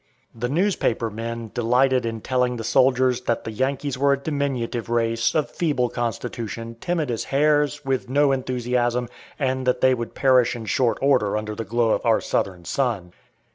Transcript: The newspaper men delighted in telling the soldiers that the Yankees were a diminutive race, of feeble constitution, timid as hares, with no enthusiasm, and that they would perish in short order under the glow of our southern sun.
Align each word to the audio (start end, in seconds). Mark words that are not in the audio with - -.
The 0.33 0.49
newspaper 0.49 1.11
men 1.11 1.51
delighted 1.53 2.07
in 2.07 2.21
telling 2.21 2.55
the 2.57 2.63
soldiers 2.63 3.21
that 3.25 3.43
the 3.43 3.51
Yankees 3.51 3.99
were 3.99 4.13
a 4.13 4.17
diminutive 4.19 4.89
race, 4.89 5.35
of 5.35 5.51
feeble 5.51 5.89
constitution, 5.89 6.75
timid 6.81 7.11
as 7.11 7.25
hares, 7.25 7.85
with 7.85 8.09
no 8.09 8.31
enthusiasm, 8.31 9.09
and 9.37 9.67
that 9.67 9.81
they 9.81 9.93
would 9.93 10.15
perish 10.15 10.55
in 10.55 10.65
short 10.65 10.97
order 11.03 11.37
under 11.37 11.53
the 11.53 11.65
glow 11.65 11.91
of 11.91 12.03
our 12.03 12.19
southern 12.19 12.65
sun. 12.65 13.13